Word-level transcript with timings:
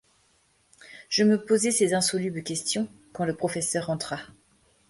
Je 1.09 1.23
me 1.23 1.37
posais 1.37 1.69
ces 1.69 1.93
insolubles 1.93 2.41
questions, 2.41 2.87
quand 3.13 3.23
le 3.23 3.35
professeur 3.35 3.91
entra. 3.91 4.19